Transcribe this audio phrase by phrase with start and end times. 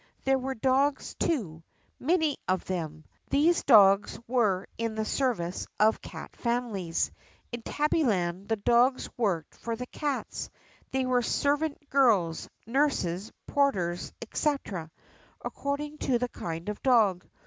[0.23, 1.61] There were dogs too—
[1.99, 3.05] many of them.
[3.29, 7.11] These dogs were in the service of cat families.
[7.51, 10.49] In Tabbyland the dogs worked for the cats;
[10.89, 14.89] they were servant girls, nurses, porters, etc.,
[15.45, 17.23] according to the kind of dog.